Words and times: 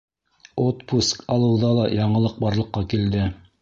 -Отпуск 0.63 1.23
алыуҙа 1.37 1.71
ла 1.81 1.87
яңылыҡ 2.01 2.43
барлыҡҡа 2.47 2.89
килде. 2.95 3.35